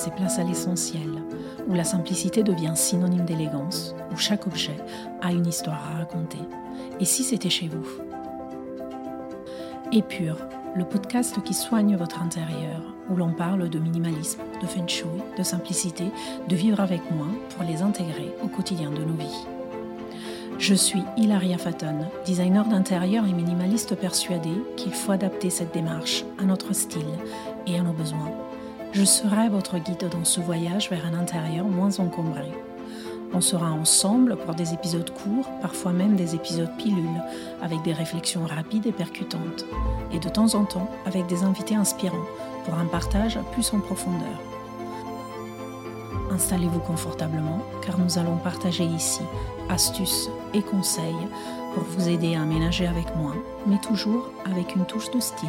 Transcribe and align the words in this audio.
laisser 0.00 0.16
place 0.16 0.38
à 0.38 0.44
l'essentiel, 0.44 1.10
où 1.68 1.74
la 1.74 1.84
simplicité 1.84 2.42
devient 2.42 2.72
synonyme 2.74 3.26
d'élégance, 3.26 3.94
où 4.10 4.16
chaque 4.16 4.46
objet 4.46 4.78
a 5.20 5.30
une 5.30 5.46
histoire 5.46 5.90
à 5.92 5.98
raconter. 5.98 6.38
Et 7.00 7.04
si 7.04 7.22
c'était 7.22 7.50
chez 7.50 7.68
vous? 7.68 7.84
Épure, 9.92 10.38
le 10.74 10.86
podcast 10.86 11.42
qui 11.42 11.52
soigne 11.52 11.96
votre 11.96 12.22
intérieur, 12.22 12.80
où 13.10 13.16
l'on 13.16 13.34
parle 13.34 13.68
de 13.68 13.78
minimalisme, 13.78 14.40
de 14.62 14.66
feng 14.66 14.88
shui, 14.88 15.06
de 15.36 15.42
simplicité, 15.42 16.04
de 16.48 16.56
vivre 16.56 16.80
avec 16.80 17.02
moins 17.10 17.34
pour 17.50 17.64
les 17.64 17.82
intégrer 17.82 18.34
au 18.42 18.48
quotidien 18.48 18.90
de 18.90 19.04
nos 19.04 19.12
vies. 19.12 19.46
Je 20.58 20.74
suis 20.74 21.02
Hilaria 21.18 21.58
Faton, 21.58 22.06
designer 22.24 22.66
d'intérieur 22.66 23.26
et 23.26 23.34
minimaliste 23.34 23.96
persuadée 23.96 24.62
qu'il 24.76 24.94
faut 24.94 25.12
adapter 25.12 25.50
cette 25.50 25.74
démarche 25.74 26.24
à 26.38 26.44
notre 26.44 26.72
style 26.72 27.18
et 27.66 27.78
à 27.78 27.82
nos 27.82 27.92
besoins. 27.92 28.32
Je 28.92 29.04
serai 29.04 29.48
votre 29.48 29.78
guide 29.78 30.08
dans 30.10 30.24
ce 30.24 30.40
voyage 30.40 30.90
vers 30.90 31.06
un 31.06 31.14
intérieur 31.14 31.64
moins 31.64 32.00
encombré. 32.00 32.50
On 33.32 33.40
sera 33.40 33.70
ensemble 33.70 34.36
pour 34.36 34.56
des 34.56 34.74
épisodes 34.74 35.10
courts, 35.10 35.48
parfois 35.62 35.92
même 35.92 36.16
des 36.16 36.34
épisodes 36.34 36.76
pilules, 36.76 37.22
avec 37.62 37.82
des 37.82 37.92
réflexions 37.92 38.44
rapides 38.44 38.86
et 38.86 38.92
percutantes, 38.92 39.64
et 40.12 40.18
de 40.18 40.28
temps 40.28 40.56
en 40.56 40.64
temps 40.64 40.90
avec 41.06 41.28
des 41.28 41.44
invités 41.44 41.76
inspirants 41.76 42.26
pour 42.64 42.74
un 42.74 42.86
partage 42.86 43.38
plus 43.52 43.72
en 43.72 43.78
profondeur. 43.78 44.40
Installez-vous 46.32 46.80
confortablement 46.80 47.62
car 47.86 47.96
nous 47.96 48.18
allons 48.18 48.38
partager 48.38 48.84
ici 48.84 49.22
astuces 49.68 50.28
et 50.52 50.62
conseils 50.62 51.28
pour 51.74 51.84
vous 51.84 52.08
aider 52.08 52.34
à 52.34 52.42
aménager 52.42 52.88
avec 52.88 53.14
moins, 53.14 53.36
mais 53.68 53.78
toujours 53.78 54.32
avec 54.50 54.74
une 54.74 54.84
touche 54.84 55.12
de 55.12 55.20
style 55.20 55.48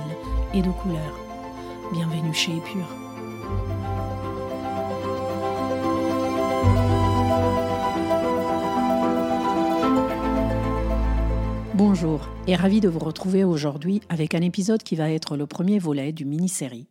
et 0.54 0.62
de 0.62 0.70
couleur. 0.70 1.20
Bienvenue 1.92 2.34
chez 2.36 2.56
Épure. 2.56 3.11
Bonjour 11.74 12.30
et 12.48 12.56
ravi 12.56 12.80
de 12.80 12.90
vous 12.90 13.00
retrouver 13.00 13.44
aujourd'hui 13.44 14.02
avec 14.10 14.36
un 14.36 14.42
épisode 14.42 14.84
qui 14.84 14.96
va 14.96 15.12
être 15.12 15.36
le 15.36 15.48
premier 15.48 15.80
volet 15.80 16.12
du 16.12 16.26
mini-série. 16.26 16.88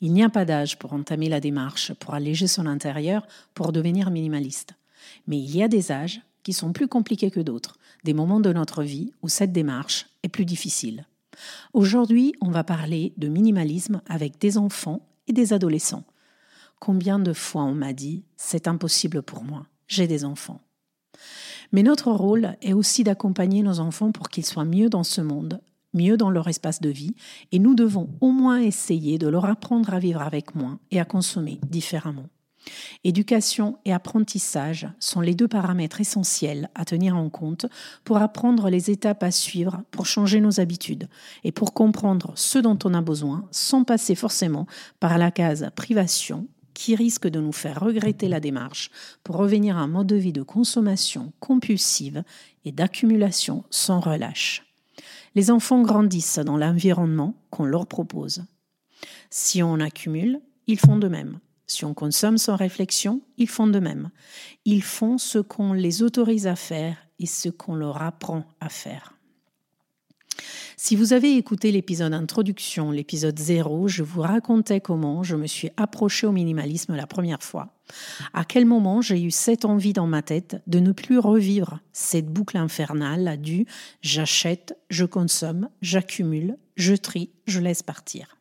Il 0.00 0.12
n'y 0.12 0.22
a 0.22 0.28
pas 0.28 0.44
d'âge 0.44 0.78
pour 0.78 0.92
entamer 0.92 1.28
la 1.28 1.40
démarche, 1.40 1.92
pour 1.94 2.14
alléger 2.14 2.46
son 2.46 2.66
intérieur, 2.66 3.26
pour 3.54 3.72
devenir 3.72 4.10
minimaliste. 4.10 4.74
Mais 5.26 5.38
il 5.38 5.56
y 5.56 5.62
a 5.62 5.68
des 5.68 5.92
âges 5.92 6.20
qui 6.42 6.52
sont 6.52 6.72
plus 6.72 6.88
compliqués 6.88 7.30
que 7.30 7.40
d'autres, 7.40 7.76
des 8.04 8.14
moments 8.14 8.40
de 8.40 8.52
notre 8.52 8.82
vie 8.82 9.12
où 9.22 9.28
cette 9.28 9.52
démarche 9.52 10.06
est 10.22 10.28
plus 10.28 10.44
difficile. 10.44 11.06
Aujourd'hui, 11.72 12.34
on 12.40 12.50
va 12.50 12.64
parler 12.64 13.12
de 13.16 13.28
minimalisme 13.28 14.00
avec 14.08 14.38
des 14.38 14.58
enfants 14.58 15.00
et 15.26 15.32
des 15.32 15.52
adolescents. 15.52 16.04
Combien 16.80 17.18
de 17.18 17.32
fois 17.32 17.62
on 17.62 17.74
m'a 17.74 17.92
dit⁇ 17.92 18.18
c'est 18.36 18.68
impossible 18.68 19.22
pour 19.22 19.44
moi, 19.44 19.66
j'ai 19.86 20.06
des 20.06 20.24
enfants⁇ 20.24 20.60
mais 21.72 21.82
notre 21.82 22.12
rôle 22.12 22.56
est 22.62 22.72
aussi 22.72 23.04
d'accompagner 23.04 23.62
nos 23.62 23.80
enfants 23.80 24.12
pour 24.12 24.28
qu'ils 24.28 24.46
soient 24.46 24.64
mieux 24.64 24.88
dans 24.88 25.02
ce 25.02 25.20
monde, 25.20 25.60
mieux 25.92 26.16
dans 26.16 26.30
leur 26.30 26.48
espace 26.48 26.80
de 26.80 26.88
vie, 26.88 27.14
et 27.52 27.58
nous 27.58 27.74
devons 27.74 28.10
au 28.20 28.30
moins 28.30 28.60
essayer 28.60 29.18
de 29.18 29.28
leur 29.28 29.44
apprendre 29.44 29.92
à 29.92 29.98
vivre 29.98 30.22
avec 30.22 30.54
moins 30.54 30.78
et 30.90 31.00
à 31.00 31.04
consommer 31.04 31.60
différemment. 31.68 32.28
Éducation 33.04 33.78
et 33.84 33.92
apprentissage 33.92 34.88
sont 34.98 35.20
les 35.20 35.34
deux 35.34 35.48
paramètres 35.48 36.00
essentiels 36.00 36.70
à 36.74 36.84
tenir 36.84 37.16
en 37.16 37.28
compte 37.28 37.66
pour 38.04 38.16
apprendre 38.18 38.70
les 38.70 38.90
étapes 38.90 39.22
à 39.22 39.30
suivre 39.30 39.82
pour 39.90 40.06
changer 40.06 40.40
nos 40.40 40.60
habitudes 40.60 41.08
et 41.44 41.52
pour 41.52 41.74
comprendre 41.74 42.32
ce 42.36 42.58
dont 42.58 42.78
on 42.84 42.94
a 42.94 43.02
besoin 43.02 43.46
sans 43.50 43.84
passer 43.84 44.14
forcément 44.14 44.66
par 45.00 45.18
la 45.18 45.30
case 45.30 45.70
privation 45.76 46.46
qui 46.72 46.96
risque 46.96 47.28
de 47.28 47.40
nous 47.40 47.52
faire 47.52 47.80
regretter 47.80 48.28
la 48.28 48.40
démarche 48.40 48.90
pour 49.22 49.36
revenir 49.36 49.76
à 49.76 49.80
un 49.80 49.86
mode 49.86 50.08
de 50.08 50.16
vie 50.16 50.32
de 50.32 50.42
consommation 50.42 51.32
compulsive 51.40 52.24
et 52.64 52.72
d'accumulation 52.72 53.64
sans 53.70 54.00
relâche. 54.00 54.66
Les 55.34 55.50
enfants 55.50 55.82
grandissent 55.82 56.38
dans 56.38 56.56
l'environnement 56.56 57.34
qu'on 57.50 57.64
leur 57.64 57.86
propose. 57.86 58.44
Si 59.30 59.62
on 59.62 59.80
accumule, 59.80 60.40
ils 60.66 60.78
font 60.78 60.96
de 60.96 61.08
même. 61.08 61.38
Si 61.66 61.84
on 61.84 61.94
consomme 61.94 62.38
sans 62.38 62.56
réflexion, 62.56 63.22
ils 63.38 63.48
font 63.48 63.66
de 63.66 63.78
même. 63.78 64.10
Ils 64.64 64.82
font 64.82 65.18
ce 65.18 65.38
qu'on 65.38 65.72
les 65.72 66.02
autorise 66.02 66.46
à 66.46 66.56
faire 66.56 66.96
et 67.18 67.26
ce 67.26 67.48
qu'on 67.48 67.74
leur 67.74 68.02
apprend 68.02 68.44
à 68.60 68.68
faire. 68.68 69.14
Si 70.76 70.96
vous 70.96 71.12
avez 71.12 71.36
écouté 71.36 71.70
l'épisode 71.70 72.12
introduction, 72.12 72.90
l'épisode 72.90 73.38
0, 73.38 73.88
je 73.88 74.02
vous 74.02 74.20
racontais 74.20 74.80
comment 74.80 75.22
je 75.22 75.36
me 75.36 75.46
suis 75.46 75.70
approchée 75.76 76.26
au 76.26 76.32
minimalisme 76.32 76.96
la 76.96 77.06
première 77.06 77.42
fois. 77.42 77.74
À 78.32 78.44
quel 78.44 78.66
moment 78.66 79.00
j'ai 79.00 79.22
eu 79.22 79.30
cette 79.30 79.64
envie 79.64 79.92
dans 79.92 80.06
ma 80.06 80.22
tête 80.22 80.60
de 80.66 80.80
ne 80.80 80.92
plus 80.92 81.18
revivre 81.18 81.80
cette 81.92 82.26
boucle 82.26 82.56
infernale 82.56 83.40
du 83.40 83.66
j'achète, 84.02 84.76
je 84.90 85.04
consomme, 85.04 85.68
j'accumule, 85.80 86.56
je 86.76 86.94
trie, 86.94 87.30
je 87.46 87.60
laisse 87.60 87.82
partir. 87.82 88.36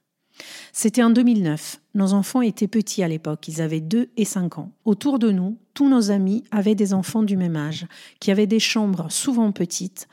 C'était 0.72 1.04
en 1.04 1.12
2009. 1.12 1.80
Nos 1.96 2.14
enfants 2.14 2.42
étaient 2.42 2.68
petits 2.68 3.04
à 3.04 3.08
l'époque, 3.08 3.48
ils 3.48 3.62
avaient 3.62 3.80
2 3.80 4.10
et 4.18 4.26
5 4.26 4.58
ans. 4.58 4.72
Autour 4.84 5.20
de 5.20 5.32
nous, 5.32 5.58
tous 5.76 5.90
nos 5.90 6.10
amis 6.10 6.44
avaient 6.50 6.74
des 6.76 6.94
enfants 6.94 7.22
du 7.22 7.38
même 7.38 7.56
âge, 7.56 7.86
qui 8.20 8.32
avaient 8.32 8.48
des 8.48 8.60
chambres 8.60 9.12
souvent 9.12 9.52
petites, 9.52 10.08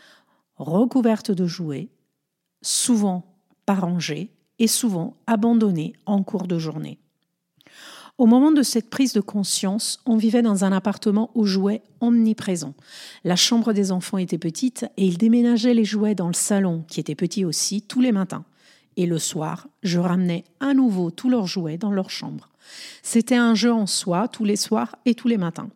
recouvertes 0.57 1.31
de 1.31 1.47
jouets, 1.47 1.89
souvent 2.61 3.25
pas 3.65 3.75
rangées 3.75 4.31
et 4.59 4.67
souvent 4.67 5.17
abandonnées 5.27 5.95
en 6.05 6.23
cours 6.23 6.47
de 6.47 6.59
journée. 6.59 6.99
Au 8.19 8.27
moment 8.27 8.53
de 8.53 8.63
cette 8.63 8.91
prise 8.91 9.15
de 9.15 9.23
conscience, 9.23 9.99
on 10.05 10.19
vivait 10.19 10.43
dans 10.43 10.67
un 10.67 10.73
appartement 10.73 11.31
aux 11.35 11.47
jouets 11.47 11.81
omniprésents. 12.03 12.75
La 13.25 13.37
chambre 13.37 13.73
des 13.73 13.93
enfants 13.93 14.19
était 14.19 14.37
petite 14.37 14.85
et 14.99 15.07
ils 15.07 15.17
déménageaient 15.17 15.73
les 15.73 15.87
jouets 15.87 16.15
dans 16.15 16.27
le 16.27 16.35
salon, 16.35 16.85
qui 16.87 17.01
était 17.01 17.15
petit 17.15 17.47
aussi, 17.47 17.81
tous 17.81 18.03
les 18.03 18.13
matins. 18.13 18.45
Et 19.01 19.07
le 19.07 19.19
soir, 19.19 19.67
je 19.83 19.99
ramenais 19.99 20.45
à 20.61 20.75
nouveau 20.75 21.11
tous 21.11 21.31
leurs 21.31 21.47
jouets 21.47 21.79
dans 21.79 21.91
leur 21.91 22.11
chambre. 22.11 22.51
C'était 23.03 23.35
un 23.35 23.55
jeu 23.55 23.73
en 23.73 23.87
soi 23.87 24.29
tous 24.29 24.45
les 24.45 24.57
soirs 24.57 24.95
et 25.07 25.15
tous 25.15 25.27
les 25.27 25.39
matins. 25.39 25.71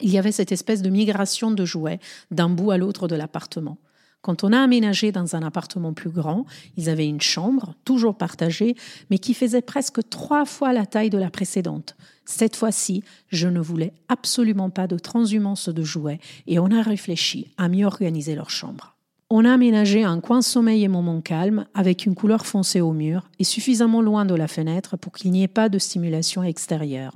Il 0.00 0.08
y 0.08 0.16
avait 0.16 0.32
cette 0.32 0.50
espèce 0.50 0.80
de 0.80 0.88
migration 0.88 1.50
de 1.50 1.66
jouets 1.66 2.00
d'un 2.30 2.48
bout 2.48 2.70
à 2.70 2.78
l'autre 2.78 3.06
de 3.06 3.16
l'appartement. 3.16 3.76
Quand 4.22 4.44
on 4.44 4.54
a 4.54 4.60
aménagé 4.62 5.12
dans 5.12 5.36
un 5.36 5.42
appartement 5.42 5.92
plus 5.92 6.08
grand, 6.08 6.46
ils 6.78 6.88
avaient 6.88 7.06
une 7.06 7.20
chambre, 7.20 7.74
toujours 7.84 8.16
partagée, 8.16 8.76
mais 9.10 9.18
qui 9.18 9.34
faisait 9.34 9.60
presque 9.60 10.08
trois 10.08 10.46
fois 10.46 10.72
la 10.72 10.86
taille 10.86 11.10
de 11.10 11.18
la 11.18 11.28
précédente. 11.28 11.96
Cette 12.24 12.56
fois-ci, 12.56 13.04
je 13.28 13.48
ne 13.48 13.60
voulais 13.60 13.92
absolument 14.08 14.70
pas 14.70 14.86
de 14.86 14.96
transhumance 14.96 15.68
de 15.68 15.82
jouets 15.82 16.18
et 16.46 16.58
on 16.58 16.70
a 16.70 16.80
réfléchi 16.80 17.52
à 17.58 17.68
mieux 17.68 17.84
organiser 17.84 18.34
leur 18.34 18.48
chambre. 18.48 18.97
On 19.30 19.44
a 19.44 19.52
aménagé 19.52 20.04
un 20.04 20.20
coin 20.20 20.40
sommeil 20.40 20.84
et 20.84 20.88
moment 20.88 21.20
calme 21.20 21.66
avec 21.74 22.06
une 22.06 22.14
couleur 22.14 22.46
foncée 22.46 22.80
au 22.80 22.92
mur 22.92 23.28
et 23.38 23.44
suffisamment 23.44 24.00
loin 24.00 24.24
de 24.24 24.34
la 24.34 24.48
fenêtre 24.48 24.96
pour 24.96 25.12
qu'il 25.12 25.32
n'y 25.32 25.42
ait 25.42 25.48
pas 25.48 25.68
de 25.68 25.78
stimulation 25.78 26.42
extérieure. 26.42 27.12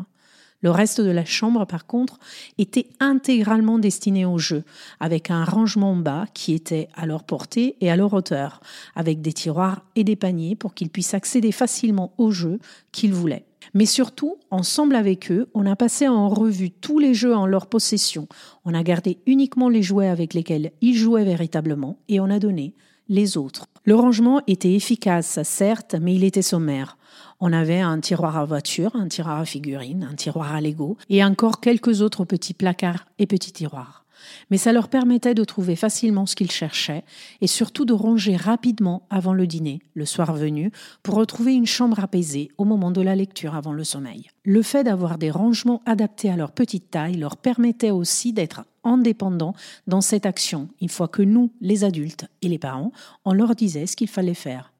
Le 0.60 0.70
reste 0.70 1.00
de 1.00 1.10
la 1.10 1.24
chambre, 1.24 1.66
par 1.66 1.86
contre, 1.86 2.18
était 2.58 2.86
intégralement 3.00 3.78
destiné 3.78 4.26
au 4.26 4.36
jeu, 4.36 4.62
avec 5.00 5.30
un 5.30 5.44
rangement 5.44 5.96
bas 5.96 6.26
qui 6.34 6.52
était 6.52 6.88
à 6.94 7.06
leur 7.06 7.24
portée 7.24 7.76
et 7.80 7.90
à 7.90 7.96
leur 7.96 8.12
hauteur, 8.12 8.60
avec 8.94 9.22
des 9.22 9.32
tiroirs 9.32 9.80
et 9.96 10.04
des 10.04 10.14
paniers 10.14 10.54
pour 10.54 10.74
qu'ils 10.74 10.90
puissent 10.90 11.14
accéder 11.14 11.50
facilement 11.50 12.12
au 12.18 12.30
jeu 12.30 12.58
qu'ils 12.92 13.14
voulaient. 13.14 13.46
Mais 13.74 13.86
surtout, 13.86 14.36
ensemble 14.50 14.94
avec 14.96 15.30
eux, 15.30 15.48
on 15.54 15.66
a 15.66 15.76
passé 15.76 16.08
en 16.08 16.28
revue 16.28 16.70
tous 16.70 16.98
les 16.98 17.14
jeux 17.14 17.34
en 17.34 17.46
leur 17.46 17.66
possession. 17.66 18.28
On 18.64 18.74
a 18.74 18.82
gardé 18.82 19.18
uniquement 19.26 19.68
les 19.68 19.82
jouets 19.82 20.08
avec 20.08 20.34
lesquels 20.34 20.72
ils 20.80 20.96
jouaient 20.96 21.24
véritablement 21.24 21.98
et 22.08 22.20
on 22.20 22.30
a 22.30 22.38
donné 22.38 22.74
les 23.08 23.36
autres. 23.36 23.66
Le 23.84 23.94
rangement 23.94 24.40
était 24.46 24.74
efficace, 24.74 25.40
certes, 25.42 25.96
mais 26.00 26.14
il 26.14 26.24
était 26.24 26.42
sommaire. 26.42 26.96
On 27.40 27.52
avait 27.52 27.80
un 27.80 27.98
tiroir 27.98 28.36
à 28.36 28.44
voiture, 28.44 28.94
un 28.94 29.08
tiroir 29.08 29.40
à 29.40 29.44
figurines, 29.44 30.08
un 30.10 30.14
tiroir 30.14 30.54
à 30.54 30.60
Lego 30.60 30.96
et 31.10 31.24
encore 31.24 31.60
quelques 31.60 32.00
autres 32.00 32.24
petits 32.24 32.54
placards 32.54 33.06
et 33.18 33.26
petits 33.26 33.52
tiroirs. 33.52 34.01
Mais 34.50 34.56
ça 34.56 34.72
leur 34.72 34.88
permettait 34.88 35.34
de 35.34 35.44
trouver 35.44 35.76
facilement 35.76 36.26
ce 36.26 36.36
qu'ils 36.36 36.50
cherchaient 36.50 37.04
et 37.40 37.46
surtout 37.46 37.84
de 37.84 37.92
ranger 37.92 38.36
rapidement 38.36 39.06
avant 39.10 39.34
le 39.34 39.46
dîner, 39.46 39.80
le 39.94 40.04
soir 40.04 40.34
venu, 40.34 40.70
pour 41.02 41.14
retrouver 41.14 41.54
une 41.54 41.66
chambre 41.66 42.00
apaisée 42.00 42.50
au 42.58 42.64
moment 42.64 42.90
de 42.90 43.00
la 43.00 43.14
lecture 43.14 43.54
avant 43.54 43.72
le 43.72 43.84
sommeil. 43.84 44.30
Le 44.44 44.62
fait 44.62 44.84
d'avoir 44.84 45.18
des 45.18 45.30
rangements 45.30 45.82
adaptés 45.86 46.30
à 46.30 46.36
leur 46.36 46.52
petite 46.52 46.90
taille 46.90 47.16
leur 47.16 47.36
permettait 47.36 47.90
aussi 47.90 48.32
d'être 48.32 48.64
indépendants 48.84 49.54
dans 49.86 50.00
cette 50.00 50.26
action, 50.26 50.68
une 50.80 50.88
fois 50.88 51.08
que 51.08 51.22
nous, 51.22 51.52
les 51.60 51.84
adultes 51.84 52.26
et 52.42 52.48
les 52.48 52.58
parents, 52.58 52.92
on 53.24 53.32
leur 53.32 53.54
disait 53.54 53.86
ce 53.86 53.96
qu'il 53.96 54.08
fallait 54.08 54.34
faire. 54.34 54.72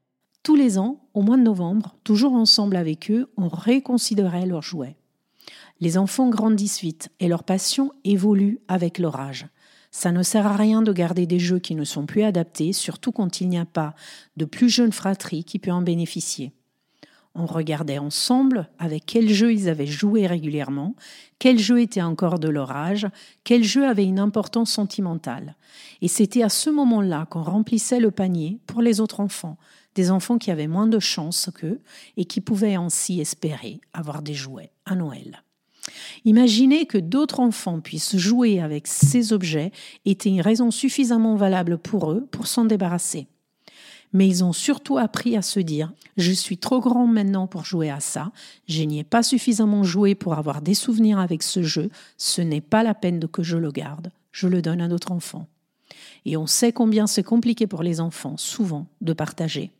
Tous 0.42 0.56
les 0.56 0.76
ans, 0.78 0.98
au 1.14 1.22
mois 1.22 1.36
de 1.36 1.42
novembre, 1.42 1.94
toujours 2.02 2.32
ensemble 2.32 2.76
avec 2.76 3.10
eux, 3.10 3.30
on 3.36 3.48
réconsidérait 3.48 4.46
leurs 4.46 4.62
jouets. 4.62 4.96
Les 5.82 5.98
enfants 5.98 6.28
grandissent 6.28 6.80
vite 6.80 7.10
et 7.18 7.26
leur 7.26 7.42
passion 7.42 7.90
évolue 8.04 8.60
avec 8.68 9.00
leur 9.00 9.18
âge. 9.18 9.48
Ça 9.90 10.12
ne 10.12 10.22
sert 10.22 10.46
à 10.46 10.54
rien 10.54 10.80
de 10.80 10.92
garder 10.92 11.26
des 11.26 11.40
jeux 11.40 11.58
qui 11.58 11.74
ne 11.74 11.82
sont 11.82 12.06
plus 12.06 12.22
adaptés, 12.22 12.72
surtout 12.72 13.10
quand 13.10 13.40
il 13.40 13.48
n'y 13.48 13.58
a 13.58 13.64
pas 13.64 13.96
de 14.36 14.44
plus 14.44 14.68
jeune 14.68 14.92
fratrie 14.92 15.42
qui 15.42 15.58
peut 15.58 15.72
en 15.72 15.82
bénéficier. 15.82 16.52
On 17.34 17.46
regardait 17.46 17.98
ensemble 17.98 18.68
avec 18.78 19.06
quel 19.06 19.28
jeu 19.28 19.52
ils 19.52 19.68
avaient 19.68 19.88
joué 19.88 20.28
régulièrement, 20.28 20.94
quel 21.40 21.58
jeu 21.58 21.80
était 21.80 22.00
encore 22.00 22.38
de 22.38 22.48
leur 22.48 22.70
âge, 22.70 23.08
quel 23.42 23.64
jeu 23.64 23.84
avait 23.84 24.04
une 24.04 24.20
importance 24.20 24.70
sentimentale. 24.70 25.56
Et 26.00 26.06
c'était 26.06 26.44
à 26.44 26.48
ce 26.48 26.70
moment-là 26.70 27.26
qu'on 27.28 27.42
remplissait 27.42 27.98
le 27.98 28.12
panier 28.12 28.60
pour 28.68 28.82
les 28.82 29.00
autres 29.00 29.18
enfants, 29.18 29.58
des 29.96 30.12
enfants 30.12 30.38
qui 30.38 30.52
avaient 30.52 30.68
moins 30.68 30.86
de 30.86 31.00
chance 31.00 31.50
qu'eux 31.52 31.80
et 32.16 32.24
qui 32.24 32.40
pouvaient 32.40 32.76
ainsi 32.76 33.20
espérer 33.20 33.80
avoir 33.92 34.22
des 34.22 34.34
jouets 34.34 34.70
à 34.86 34.94
Noël. 34.94 35.42
Imaginez 36.24 36.86
que 36.86 36.98
d'autres 36.98 37.40
enfants 37.40 37.80
puissent 37.80 38.16
jouer 38.16 38.60
avec 38.60 38.86
ces 38.86 39.32
objets 39.32 39.72
était 40.04 40.28
une 40.28 40.40
raison 40.40 40.70
suffisamment 40.70 41.36
valable 41.36 41.78
pour 41.78 42.12
eux 42.12 42.26
pour 42.30 42.46
s'en 42.46 42.64
débarrasser 42.64 43.26
mais 44.12 44.28
ils 44.28 44.44
ont 44.44 44.52
surtout 44.52 44.98
appris 44.98 45.36
à 45.36 45.42
se 45.42 45.60
dire 45.60 45.92
je 46.16 46.32
suis 46.32 46.58
trop 46.58 46.80
grand 46.80 47.06
maintenant 47.06 47.46
pour 47.46 47.64
jouer 47.64 47.90
à 47.90 48.00
ça, 48.00 48.32
je 48.68 48.82
n'y 48.82 48.98
ai 48.98 49.04
pas 49.04 49.22
suffisamment 49.22 49.82
joué 49.82 50.14
pour 50.14 50.34
avoir 50.34 50.60
des 50.60 50.74
souvenirs 50.74 51.18
avec 51.18 51.42
ce 51.42 51.62
jeu, 51.62 51.90
ce 52.18 52.42
n'est 52.42 52.60
pas 52.60 52.82
la 52.82 52.94
peine 52.94 53.26
que 53.26 53.42
je 53.42 53.56
le 53.56 53.70
garde, 53.70 54.12
je 54.30 54.48
le 54.48 54.60
donne 54.60 54.82
à 54.82 54.88
d'autres 54.88 55.12
enfants. 55.12 55.46
Et 56.24 56.36
on 56.36 56.46
sait 56.46 56.72
combien 56.72 57.06
c'est 57.06 57.22
compliqué 57.22 57.66
pour 57.66 57.82
les 57.82 58.00
enfants, 58.00 58.36
souvent, 58.36 58.86
de 59.00 59.12
partager. 59.12 59.72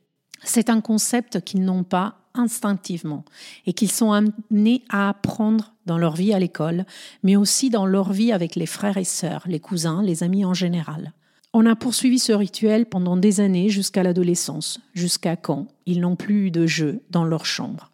C'est 0.43 0.71
un 0.71 0.81
concept 0.81 1.43
qu'ils 1.43 1.65
n'ont 1.65 1.85
pas 1.85 2.17
instinctivement 2.35 3.25
et 3.67 3.73
qu'ils 3.73 3.91
sont 3.91 4.13
amenés 4.13 4.83
à 4.89 5.09
apprendre 5.09 5.73
dans 5.87 5.99
leur 5.99 6.15
vie 6.15 6.33
à 6.33 6.39
l'école, 6.39 6.85
mais 7.23 7.37
aussi 7.37 7.71
dans 7.71 7.87
leur 7.87 8.13
vie 8.13 8.33
avec 8.33 8.57
les 8.57 8.67
frères 8.67 8.97
et 8.97 9.05
sœurs, 9.05 9.45
les 9.47 9.61
cousins, 9.61 10.03
les 10.03 10.23
amis 10.23 10.45
en 10.45 10.55
général. 10.55 11.13
On 11.55 11.67
a 11.67 11.77
poursuivi 11.77 12.19
ce 12.19 12.33
rituel 12.33 12.87
pendant 12.87 13.17
des 13.17 13.41
années 13.41 13.69
jusqu'à 13.69 14.03
l'adolescence, 14.03 14.81
jusqu'à 14.95 15.37
quand 15.37 15.69
ils 15.85 16.01
n'ont 16.01 16.17
plus 16.17 16.47
eu 16.47 16.51
de 16.51 16.67
jeu 16.67 17.03
dans 17.11 17.25
leur 17.25 17.45
chambre. 17.45 17.91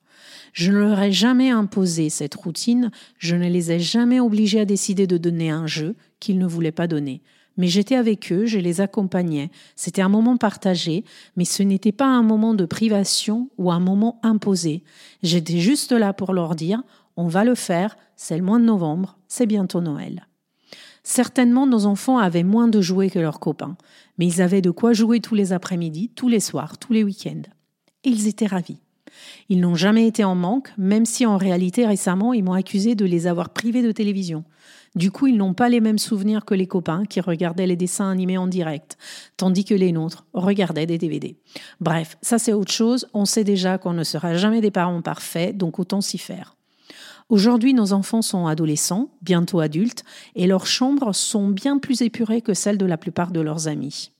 Je 0.53 0.73
ne 0.73 0.79
leur 0.79 1.01
ai 1.01 1.13
jamais 1.13 1.51
imposé 1.51 2.09
cette 2.09 2.35
routine, 2.35 2.91
je 3.19 3.37
ne 3.37 3.49
les 3.49 3.73
ai 3.73 3.81
jamais 3.81 4.21
obligés 4.21 4.61
à 4.61 4.65
décider 4.65 5.07
de 5.07 5.17
donner 5.17 5.51
un 5.51 5.67
jeu 5.67 5.97
qu'ils 6.21 6.39
ne 6.39 6.47
voulaient 6.47 6.73
pas 6.73 6.87
donner. 6.87 7.21
Mais 7.59 7.67
j'étais 7.67 7.97
avec 7.97 8.33
eux, 8.33 8.47
je 8.47 8.59
les 8.59 8.81
accompagnais, 8.81 9.51
c'était 9.77 10.01
un 10.01 10.09
moment 10.09 10.39
partagé, 10.39 11.05
mais 11.37 11.45
ce 11.45 11.63
n'était 11.63 11.93
pas 11.93 12.07
un 12.07 12.23
moment 12.23 12.55
de 12.55 12.65
privation 12.65 13.51
ou 13.59 13.71
un 13.71 13.81
moment 13.81 14.19
imposé. 14.23 14.83
J'étais 15.23 15.59
juste 15.59 15.93
là 15.93 16.15
pour 16.15 16.33
leur 16.33 16.55
dire, 16.55 16.83
on 17.17 17.27
va 17.27 17.45
le 17.45 17.55
faire, 17.55 17.99
c'est 18.17 18.39
le 18.39 18.45
mois 18.45 18.59
de 18.59 18.65
novembre, 18.65 19.19
c'est 19.29 19.47
bientôt 19.47 19.81
Noël. 19.81 20.27
Certainement, 21.03 21.67
nos 21.67 21.87
enfants 21.87 22.19
avaient 22.19 22.45
moins 22.45 22.69
de 22.69 22.81
jouets 22.81 23.11
que 23.11 23.19
leurs 23.19 23.41
copains, 23.41 23.77
mais 24.19 24.27
ils 24.27 24.41
avaient 24.41 24.63
de 24.63 24.71
quoi 24.71 24.93
jouer 24.93 25.21
tous 25.21 25.35
les 25.35 25.53
après-midi, 25.53 26.11
tous 26.15 26.29
les 26.29 26.41
soirs, 26.41 26.79
tous 26.79 26.93
les 26.93 27.03
week-ends. 27.03 27.43
Ils 28.05 28.29
étaient 28.29 28.47
ravis. 28.47 28.79
Ils 29.49 29.61
n'ont 29.61 29.75
jamais 29.75 30.07
été 30.07 30.25
en 30.25 30.35
manque, 30.35 30.73
même 30.79 31.07
si 31.07 31.27
en 31.27 31.37
réalité 31.37 31.87
récemment 31.87 32.33
ils 32.33 32.45
m'ont 32.45 32.53
accusé 32.53 32.95
de 32.95 33.05
les 33.05 33.27
avoir 33.27 33.51
privés 33.51 33.83
de 33.83 33.93
télévision. 33.93 34.45
Du 34.95 35.11
coup, 35.11 35.27
ils 35.27 35.37
n'ont 35.37 35.55
pas 35.55 35.69
les 35.69 35.81
mêmes 35.81 35.99
souvenirs 35.99 36.45
que 36.45 36.55
les 36.55 36.67
copains 36.67 37.05
qui 37.05 37.21
regardaient 37.21 37.67
les 37.67 37.77
dessins 37.77 38.11
animés 38.11 38.39
en 38.39 38.47
direct, 38.47 38.97
tandis 39.37 39.65
que 39.65 39.75
les 39.75 39.93
nôtres 39.93 40.27
regardaient 40.33 40.87
des 40.87 40.99
DVD. 40.99 41.37
Bref, 41.81 42.17
ça 42.23 42.39
c'est 42.39 42.53
autre 42.53 42.73
chose, 42.73 43.07
on 43.15 43.25
sait 43.25 43.45
déjà 43.45 43.79
qu'on 43.79 43.93
ne 43.93 44.05
sera 44.05 44.35
jamais 44.37 44.61
des 44.61 44.71
parents 44.71 45.03
parfaits, 45.03 45.57
donc 45.57 45.79
autant 45.79 46.01
s'y 46.01 46.19
faire. 46.19 46.57
Aujourd'hui, 47.29 47.75
nos 47.75 47.93
enfants 47.93 48.23
sont 48.23 48.47
adolescents, 48.47 49.11
bientôt 49.21 49.61
adultes, 49.61 50.03
et 50.35 50.47
leurs 50.47 50.67
chambres 50.67 51.15
sont 51.15 51.49
bien 51.49 51.79
plus 51.79 52.01
épurées 52.01 52.41
que 52.41 52.55
celles 52.55 52.79
de 52.79 52.87
la 52.87 52.97
plupart 52.97 53.33
de 53.33 53.41
leurs 53.41 53.69
amis. 53.69 54.13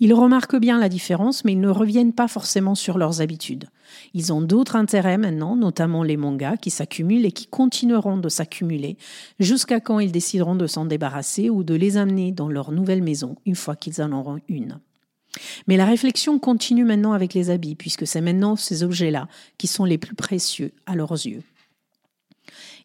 Ils 0.00 0.14
remarquent 0.14 0.56
bien 0.56 0.78
la 0.78 0.88
différence, 0.88 1.44
mais 1.44 1.52
ils 1.52 1.60
ne 1.60 1.68
reviennent 1.68 2.12
pas 2.12 2.28
forcément 2.28 2.74
sur 2.74 2.98
leurs 2.98 3.20
habitudes. 3.20 3.68
Ils 4.14 4.32
ont 4.32 4.40
d'autres 4.40 4.76
intérêts 4.76 5.18
maintenant, 5.18 5.56
notamment 5.56 6.02
les 6.02 6.16
mangas, 6.16 6.56
qui 6.56 6.70
s'accumulent 6.70 7.26
et 7.26 7.32
qui 7.32 7.46
continueront 7.46 8.16
de 8.16 8.28
s'accumuler 8.28 8.96
jusqu'à 9.38 9.80
quand 9.80 9.98
ils 9.98 10.12
décideront 10.12 10.54
de 10.54 10.66
s'en 10.66 10.84
débarrasser 10.84 11.50
ou 11.50 11.64
de 11.64 11.74
les 11.74 11.96
amener 11.96 12.32
dans 12.32 12.48
leur 12.48 12.72
nouvelle 12.72 13.02
maison 13.02 13.36
une 13.46 13.54
fois 13.54 13.76
qu'ils 13.76 14.02
en 14.02 14.12
auront 14.12 14.40
une. 14.48 14.78
Mais 15.66 15.76
la 15.76 15.84
réflexion 15.84 16.38
continue 16.38 16.84
maintenant 16.84 17.12
avec 17.12 17.34
les 17.34 17.50
habits, 17.50 17.74
puisque 17.74 18.06
c'est 18.06 18.20
maintenant 18.20 18.56
ces 18.56 18.82
objets-là 18.82 19.28
qui 19.58 19.66
sont 19.66 19.84
les 19.84 19.98
plus 19.98 20.14
précieux 20.14 20.72
à 20.86 20.94
leurs 20.94 21.12
yeux. 21.12 21.42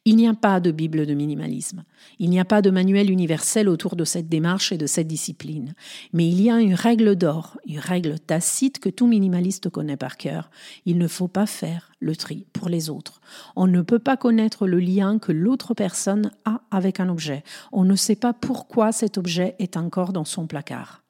Il 0.04 0.16
n'y 0.16 0.28
a 0.28 0.34
pas 0.34 0.60
de 0.60 0.72
Bible 0.72 1.06
de 1.06 1.14
minimalisme. 1.14 1.84
Il 2.18 2.32
n'y 2.32 2.40
a 2.40 2.46
pas 2.46 2.64
de 2.64 2.72
manuel 2.72 3.12
universel 3.12 3.70
autour 3.70 3.96
de 3.96 4.04
cette 4.04 4.28
démarche 4.28 4.72
et 4.72 4.78
de 4.80 4.88
cette 4.88 5.08
discipline. 5.08 5.76
Mais 6.12 6.28
il 6.28 6.42
y 6.42 6.50
a 6.50 6.60
une 6.60 6.74
règle 6.74 7.16
d'or, 7.16 7.60
une 7.68 7.78
règle 7.78 8.20
tacite 8.20 8.80
que 8.80 8.90
tout 8.90 9.06
minimaliste 9.06 9.70
connaît 9.70 9.98
par 9.98 10.18
cœur. 10.18 10.50
Il 10.88 10.98
ne 10.98 11.08
faut 11.08 11.28
pas 11.28 11.46
faire 11.46 11.92
le 12.00 12.16
tri 12.16 12.48
pour 12.52 12.68
les 12.68 12.90
autres. 12.90 13.22
On 13.56 13.68
ne 13.68 13.84
peut 13.84 14.00
pas 14.00 14.18
connaître 14.18 14.66
le 14.66 14.80
lien 14.80 15.20
que 15.20 15.32
l'autre 15.32 15.76
personne 15.76 16.32
a 16.46 16.62
avec 16.72 17.00
un 17.00 17.08
objet. 17.08 17.44
On 17.72 17.84
ne 17.84 17.96
sait 17.96 18.16
pas 18.16 18.34
pourquoi 18.34 18.92
cet 18.92 19.20
objet 19.20 19.56
est 19.60 19.78
encore 19.78 20.14
dans 20.14 20.26
son 20.26 20.48
placard. 20.48 21.04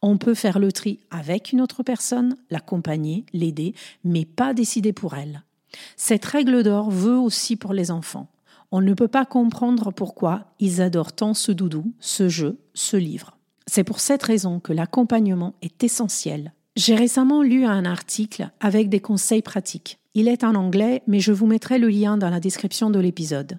On 0.00 0.16
peut 0.16 0.34
faire 0.34 0.60
le 0.60 0.70
tri 0.70 1.00
avec 1.10 1.50
une 1.50 1.60
autre 1.60 1.82
personne, 1.82 2.36
l'accompagner, 2.50 3.26
l'aider, 3.32 3.74
mais 4.04 4.24
pas 4.24 4.54
décider 4.54 4.92
pour 4.92 5.14
elle. 5.14 5.42
Cette 5.96 6.24
règle 6.24 6.62
d'or 6.62 6.90
veut 6.90 7.18
aussi 7.18 7.56
pour 7.56 7.72
les 7.72 7.90
enfants. 7.90 8.28
On 8.70 8.80
ne 8.80 8.94
peut 8.94 9.08
pas 9.08 9.24
comprendre 9.24 9.92
pourquoi 9.92 10.44
ils 10.60 10.82
adorent 10.82 11.12
tant 11.12 11.34
ce 11.34 11.52
doudou, 11.52 11.92
ce 12.00 12.28
jeu, 12.28 12.58
ce 12.74 12.96
livre. 12.96 13.36
C'est 13.66 13.84
pour 13.84 14.00
cette 14.00 14.22
raison 14.22 14.60
que 14.60 14.72
l'accompagnement 14.72 15.54
est 15.62 15.82
essentiel. 15.84 16.52
J'ai 16.76 16.94
récemment 16.94 17.42
lu 17.42 17.64
un 17.64 17.84
article 17.84 18.50
avec 18.60 18.88
des 18.88 19.00
conseils 19.00 19.42
pratiques. 19.42 19.98
Il 20.14 20.28
est 20.28 20.44
en 20.44 20.54
anglais, 20.54 21.02
mais 21.06 21.20
je 21.20 21.32
vous 21.32 21.46
mettrai 21.46 21.78
le 21.78 21.88
lien 21.88 22.16
dans 22.16 22.30
la 22.30 22.40
description 22.40 22.90
de 22.90 23.00
l'épisode. 23.00 23.58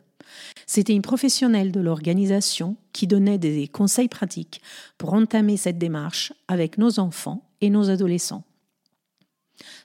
C'était 0.65 0.93
une 0.93 1.01
professionnelle 1.01 1.71
de 1.71 1.79
l'organisation 1.79 2.75
qui 2.93 3.07
donnait 3.07 3.37
des 3.37 3.67
conseils 3.67 4.07
pratiques 4.07 4.61
pour 4.97 5.13
entamer 5.13 5.57
cette 5.57 5.77
démarche 5.77 6.33
avec 6.47 6.77
nos 6.77 6.99
enfants 6.99 7.43
et 7.61 7.69
nos 7.69 7.89
adolescents. 7.89 8.43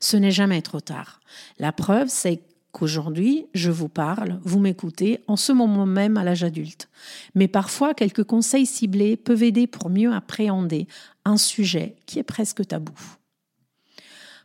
Ce 0.00 0.16
n'est 0.16 0.30
jamais 0.30 0.62
trop 0.62 0.80
tard. 0.80 1.20
La 1.58 1.72
preuve, 1.72 2.08
c'est 2.08 2.42
qu'aujourd'hui, 2.72 3.46
je 3.54 3.70
vous 3.70 3.88
parle, 3.88 4.40
vous 4.42 4.58
m'écoutez, 4.58 5.20
en 5.28 5.36
ce 5.36 5.52
moment 5.52 5.86
même 5.86 6.16
à 6.16 6.24
l'âge 6.24 6.44
adulte. 6.44 6.88
Mais 7.34 7.48
parfois, 7.48 7.94
quelques 7.94 8.24
conseils 8.24 8.66
ciblés 8.66 9.16
peuvent 9.16 9.42
aider 9.42 9.66
pour 9.66 9.90
mieux 9.90 10.12
appréhender 10.12 10.88
un 11.24 11.36
sujet 11.36 11.96
qui 12.06 12.18
est 12.18 12.24
presque 12.24 12.66
tabou. 12.66 12.94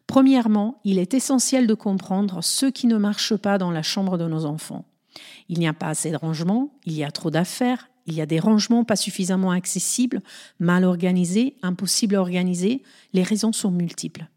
Premièrement, 0.07 0.79
il 0.85 0.97
est 0.97 1.13
essentiel 1.13 1.67
de 1.67 1.73
comprendre 1.73 2.43
ce 2.43 2.65
qui 2.65 2.87
ne 2.87 2.97
marche 2.97 3.35
pas 3.35 3.57
dans 3.57 3.71
la 3.71 3.83
chambre 3.83 4.17
de 4.17 4.27
nos 4.27 4.45
enfants. 4.45 4.85
Il 5.49 5.59
n'y 5.59 5.67
a 5.67 5.73
pas 5.73 5.89
assez 5.89 6.11
de 6.11 6.15
rangement, 6.15 6.71
il 6.85 6.93
y 6.93 7.03
a 7.03 7.11
trop 7.11 7.29
d'affaires, 7.29 7.89
il 8.05 8.15
y 8.15 8.21
a 8.21 8.25
des 8.25 8.39
rangements 8.39 8.83
pas 8.83 8.95
suffisamment 8.95 9.51
accessibles, 9.51 10.21
mal 10.59 10.83
organisés, 10.83 11.57
impossibles 11.61 12.15
à 12.15 12.21
organiser, 12.21 12.81
les 13.13 13.23
raisons 13.23 13.53
sont 13.53 13.71
multiples. 13.71 14.27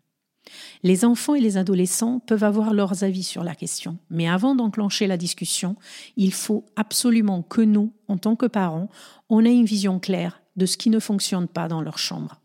Les 0.82 1.04
enfants 1.04 1.34
et 1.34 1.40
les 1.40 1.56
adolescents 1.56 2.18
peuvent 2.20 2.44
avoir 2.44 2.74
leurs 2.74 3.04
avis 3.04 3.22
sur 3.22 3.44
la 3.44 3.54
question, 3.54 3.98
mais 4.10 4.28
avant 4.28 4.54
d'enclencher 4.54 5.06
la 5.06 5.16
discussion, 5.16 5.76
il 6.16 6.32
faut 6.32 6.64
absolument 6.76 7.42
que 7.42 7.60
nous, 7.60 7.92
en 8.08 8.18
tant 8.18 8.36
que 8.36 8.46
parents, 8.46 8.88
on 9.28 9.44
ait 9.44 9.54
une 9.54 9.64
vision 9.64 9.98
claire 9.98 10.42
de 10.56 10.66
ce 10.66 10.76
qui 10.76 10.90
ne 10.90 10.98
fonctionne 10.98 11.48
pas 11.48 11.68
dans 11.68 11.80
leur 11.80 11.98
chambre. 11.98 12.40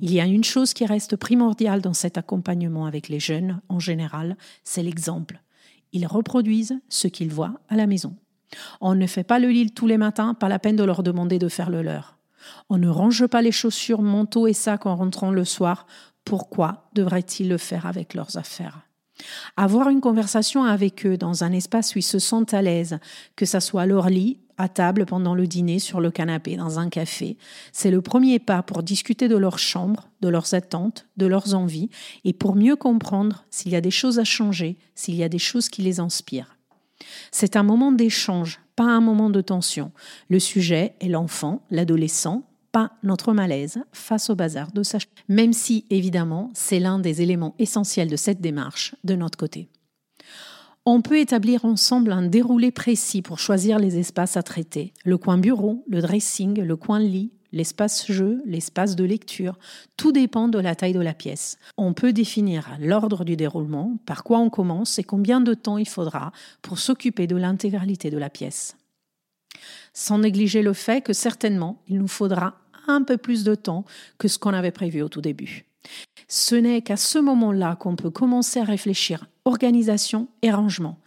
Il 0.00 0.12
y 0.12 0.20
a 0.20 0.26
une 0.26 0.44
chose 0.44 0.74
qui 0.74 0.86
reste 0.86 1.16
primordiale 1.16 1.80
dans 1.80 1.94
cet 1.94 2.18
accompagnement 2.18 2.86
avec 2.86 3.08
les 3.08 3.20
jeunes 3.20 3.60
en 3.68 3.78
général, 3.78 4.36
c'est 4.64 4.82
l'exemple. 4.82 5.40
Ils 5.92 6.06
reproduisent 6.06 6.78
ce 6.88 7.08
qu'ils 7.08 7.32
voient 7.32 7.60
à 7.68 7.76
la 7.76 7.86
maison. 7.86 8.16
On 8.80 8.94
ne 8.94 9.06
fait 9.06 9.24
pas 9.24 9.38
le 9.38 9.48
lit 9.48 9.70
tous 9.70 9.86
les 9.86 9.98
matins, 9.98 10.34
pas 10.34 10.48
la 10.48 10.58
peine 10.58 10.76
de 10.76 10.84
leur 10.84 11.02
demander 11.02 11.38
de 11.38 11.48
faire 11.48 11.70
le 11.70 11.82
leur. 11.82 12.18
On 12.70 12.78
ne 12.78 12.88
range 12.88 13.26
pas 13.26 13.42
les 13.42 13.52
chaussures, 13.52 14.02
manteaux 14.02 14.46
et 14.46 14.52
sacs 14.52 14.86
en 14.86 14.96
rentrant 14.96 15.30
le 15.30 15.44
soir 15.44 15.86
pourquoi 16.28 16.90
devraient-ils 16.92 17.48
le 17.48 17.56
faire 17.56 17.86
avec 17.86 18.12
leurs 18.12 18.36
affaires? 18.36 18.82
Avoir 19.56 19.88
une 19.88 20.02
conversation 20.02 20.62
avec 20.62 21.06
eux 21.06 21.16
dans 21.16 21.42
un 21.42 21.52
espace 21.52 21.94
où 21.94 22.00
ils 22.00 22.02
se 22.02 22.18
sentent 22.18 22.52
à 22.52 22.60
l'aise, 22.60 22.98
que 23.34 23.46
ça 23.46 23.60
soit 23.60 23.86
leur 23.86 24.10
lit, 24.10 24.38
à 24.58 24.68
table 24.68 25.06
pendant 25.06 25.34
le 25.34 25.46
dîner, 25.46 25.78
sur 25.78 26.00
le 26.02 26.10
canapé, 26.10 26.56
dans 26.56 26.78
un 26.78 26.90
café, 26.90 27.38
c'est 27.72 27.90
le 27.90 28.02
premier 28.02 28.40
pas 28.40 28.62
pour 28.62 28.82
discuter 28.82 29.26
de 29.26 29.38
leur 29.38 29.58
chambre, 29.58 30.10
de 30.20 30.28
leurs 30.28 30.52
attentes, 30.52 31.06
de 31.16 31.24
leurs 31.24 31.54
envies, 31.54 31.88
et 32.24 32.34
pour 32.34 32.56
mieux 32.56 32.76
comprendre 32.76 33.46
s'il 33.48 33.72
y 33.72 33.76
a 33.76 33.80
des 33.80 33.90
choses 33.90 34.18
à 34.18 34.24
changer, 34.24 34.76
s'il 34.94 35.14
y 35.14 35.24
a 35.24 35.30
des 35.30 35.38
choses 35.38 35.70
qui 35.70 35.80
les 35.80 35.98
inspirent. 35.98 36.58
C'est 37.30 37.56
un 37.56 37.62
moment 37.62 37.90
d'échange, 37.90 38.60
pas 38.76 38.84
un 38.84 39.00
moment 39.00 39.30
de 39.30 39.40
tension. 39.40 39.92
Le 40.28 40.40
sujet 40.40 40.94
est 41.00 41.08
l'enfant, 41.08 41.62
l'adolescent, 41.70 42.42
notre 43.02 43.32
malaise 43.32 43.78
face 43.92 44.30
au 44.30 44.34
bazar 44.34 44.72
de 44.72 44.82
sa 44.82 44.98
même 45.28 45.52
si 45.52 45.84
évidemment 45.90 46.50
c'est 46.54 46.80
l'un 46.80 46.98
des 46.98 47.22
éléments 47.22 47.54
essentiels 47.58 48.08
de 48.08 48.16
cette 48.16 48.40
démarche 48.40 48.94
de 49.04 49.14
notre 49.14 49.38
côté. 49.38 49.68
On 50.84 51.02
peut 51.02 51.18
établir 51.18 51.66
ensemble 51.66 52.12
un 52.12 52.22
déroulé 52.22 52.70
précis 52.70 53.20
pour 53.20 53.38
choisir 53.38 53.78
les 53.78 53.98
espaces 53.98 54.38
à 54.38 54.42
traiter. 54.42 54.94
Le 55.04 55.18
coin 55.18 55.36
bureau, 55.36 55.84
le 55.86 56.00
dressing, 56.00 56.60
le 56.60 56.76
coin 56.76 56.98
lit, 56.98 57.30
l'espace 57.52 58.10
jeu, 58.10 58.42
l'espace 58.46 58.96
de 58.96 59.04
lecture. 59.04 59.58
Tout 59.96 60.12
dépend 60.12 60.48
de 60.48 60.58
la 60.58 60.74
taille 60.74 60.94
de 60.94 61.00
la 61.00 61.14
pièce. 61.14 61.58
On 61.76 61.92
peut 61.92 62.12
définir 62.12 62.76
l'ordre 62.80 63.24
du 63.24 63.36
déroulement, 63.36 63.98
par 64.06 64.24
quoi 64.24 64.38
on 64.38 64.50
commence 64.50 64.98
et 64.98 65.04
combien 65.04 65.40
de 65.40 65.54
temps 65.54 65.78
il 65.78 65.88
faudra 65.88 66.32
pour 66.62 66.78
s'occuper 66.78 67.26
de 67.26 67.36
l'intégralité 67.36 68.10
de 68.10 68.18
la 68.18 68.30
pièce. 68.30 68.76
Sans 69.92 70.18
négliger 70.18 70.62
le 70.62 70.72
fait 70.72 71.02
que 71.02 71.12
certainement 71.12 71.82
il 71.88 71.98
nous 71.98 72.08
faudra 72.08 72.54
un 72.88 73.02
peu 73.02 73.16
plus 73.16 73.44
de 73.44 73.54
temps 73.54 73.84
que 74.18 74.26
ce 74.26 74.38
qu'on 74.38 74.54
avait 74.54 74.72
prévu 74.72 75.02
au 75.02 75.08
tout 75.08 75.20
début. 75.20 75.66
Ce 76.26 76.54
n'est 76.54 76.82
qu'à 76.82 76.96
ce 76.96 77.18
moment-là 77.18 77.76
qu'on 77.76 77.96
peut 77.96 78.10
commencer 78.10 78.60
à 78.60 78.64
réfléchir 78.64 79.26
organisation 79.44 80.28
et 80.42 80.50
rangement, 80.50 80.98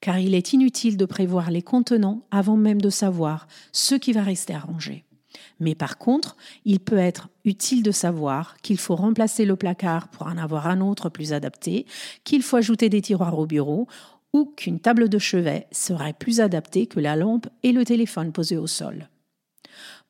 car 0.00 0.18
il 0.18 0.34
est 0.34 0.52
inutile 0.52 0.96
de 0.96 1.04
prévoir 1.06 1.50
les 1.50 1.62
contenants 1.62 2.26
avant 2.30 2.56
même 2.56 2.80
de 2.80 2.90
savoir 2.90 3.48
ce 3.72 3.94
qui 3.94 4.12
va 4.12 4.22
rester 4.22 4.54
à 4.54 4.58
ranger. 4.58 5.04
Mais 5.60 5.74
par 5.74 5.98
contre, 5.98 6.36
il 6.64 6.80
peut 6.80 6.98
être 6.98 7.28
utile 7.44 7.82
de 7.82 7.90
savoir 7.90 8.56
qu'il 8.58 8.78
faut 8.78 8.96
remplacer 8.96 9.44
le 9.44 9.56
placard 9.56 10.08
pour 10.08 10.26
en 10.26 10.36
avoir 10.36 10.66
un 10.66 10.80
autre 10.80 11.08
plus 11.08 11.32
adapté, 11.32 11.86
qu'il 12.24 12.42
faut 12.42 12.56
ajouter 12.56 12.88
des 12.88 13.02
tiroirs 13.02 13.38
au 13.38 13.46
bureau 13.46 13.88
ou 14.32 14.44
qu'une 14.44 14.80
table 14.80 15.08
de 15.08 15.18
chevet 15.18 15.66
serait 15.72 16.12
plus 16.12 16.40
adaptée 16.40 16.86
que 16.86 17.00
la 17.00 17.16
lampe 17.16 17.46
et 17.62 17.72
le 17.72 17.84
téléphone 17.84 18.32
posés 18.32 18.58
au 18.58 18.66
sol. 18.66 19.08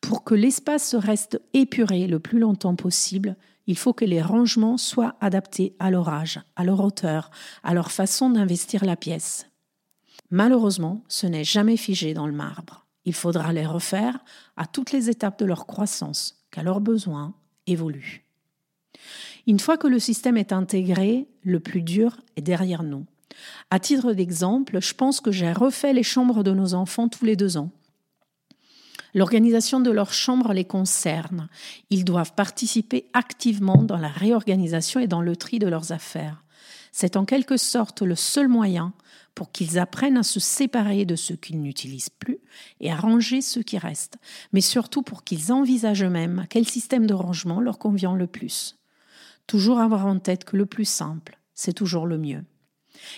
Pour 0.00 0.24
que 0.24 0.34
l'espace 0.34 0.94
reste 0.94 1.40
épuré 1.52 2.06
le 2.06 2.18
plus 2.18 2.38
longtemps 2.38 2.76
possible, 2.76 3.36
il 3.66 3.76
faut 3.76 3.92
que 3.92 4.04
les 4.04 4.22
rangements 4.22 4.78
soient 4.78 5.16
adaptés 5.20 5.74
à 5.78 5.90
leur 5.90 6.08
âge, 6.08 6.40
à 6.56 6.64
leur 6.64 6.80
hauteur, 6.80 7.30
à 7.62 7.74
leur 7.74 7.92
façon 7.92 8.30
d'investir 8.30 8.84
la 8.84 8.96
pièce. 8.96 9.46
Malheureusement, 10.30 11.04
ce 11.08 11.26
n'est 11.26 11.44
jamais 11.44 11.76
figé 11.76 12.14
dans 12.14 12.26
le 12.26 12.32
marbre. 12.32 12.86
Il 13.04 13.14
faudra 13.14 13.52
les 13.52 13.66
refaire 13.66 14.18
à 14.56 14.66
toutes 14.66 14.92
les 14.92 15.10
étapes 15.10 15.38
de 15.38 15.44
leur 15.44 15.66
croissance, 15.66 16.44
car 16.50 16.64
leurs 16.64 16.80
besoins 16.80 17.34
évoluent. 17.66 18.24
Une 19.46 19.60
fois 19.60 19.78
que 19.78 19.86
le 19.86 19.98
système 19.98 20.36
est 20.36 20.52
intégré, 20.52 21.26
le 21.42 21.60
plus 21.60 21.82
dur 21.82 22.18
est 22.36 22.42
derrière 22.42 22.82
nous. 22.82 23.06
À 23.70 23.78
titre 23.78 24.12
d'exemple, 24.12 24.80
je 24.80 24.94
pense 24.94 25.20
que 25.20 25.32
j'ai 25.32 25.52
refait 25.52 25.92
les 25.92 26.02
chambres 26.02 26.42
de 26.42 26.52
nos 26.52 26.74
enfants 26.74 27.08
tous 27.08 27.24
les 27.24 27.36
deux 27.36 27.56
ans. 27.56 27.70
L'organisation 29.14 29.80
de 29.80 29.90
leurs 29.90 30.12
chambres 30.12 30.52
les 30.52 30.64
concerne. 30.64 31.48
Ils 31.90 32.04
doivent 32.04 32.34
participer 32.34 33.06
activement 33.14 33.82
dans 33.82 33.96
la 33.96 34.08
réorganisation 34.08 35.00
et 35.00 35.06
dans 35.06 35.22
le 35.22 35.36
tri 35.36 35.58
de 35.58 35.68
leurs 35.68 35.92
affaires. 35.92 36.44
C'est 36.92 37.16
en 37.16 37.24
quelque 37.24 37.56
sorte 37.56 38.02
le 38.02 38.14
seul 38.14 38.48
moyen 38.48 38.92
pour 39.34 39.52
qu'ils 39.52 39.78
apprennent 39.78 40.16
à 40.16 40.24
se 40.24 40.40
séparer 40.40 41.04
de 41.04 41.14
ce 41.14 41.32
qu'ils 41.32 41.60
n'utilisent 41.60 42.10
plus 42.10 42.38
et 42.80 42.90
à 42.90 42.96
ranger 42.96 43.40
ce 43.40 43.60
qui 43.60 43.78
reste, 43.78 44.16
mais 44.52 44.60
surtout 44.60 45.02
pour 45.02 45.22
qu'ils 45.22 45.52
envisagent 45.52 46.02
eux-mêmes 46.02 46.46
quel 46.50 46.66
système 46.66 47.06
de 47.06 47.14
rangement 47.14 47.60
leur 47.60 47.78
convient 47.78 48.16
le 48.16 48.26
plus. 48.26 48.76
Toujours 49.46 49.78
avoir 49.78 50.06
en 50.06 50.18
tête 50.18 50.44
que 50.44 50.56
le 50.56 50.66
plus 50.66 50.84
simple, 50.84 51.38
c'est 51.54 51.72
toujours 51.72 52.06
le 52.06 52.18
mieux. 52.18 52.44